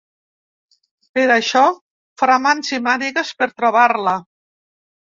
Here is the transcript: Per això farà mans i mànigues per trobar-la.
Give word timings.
Per 1.17 1.25
això 1.35 1.63
farà 2.23 2.41
mans 2.49 2.75
i 2.75 2.83
mànigues 2.91 3.37
per 3.43 3.53
trobar-la. 3.55 4.21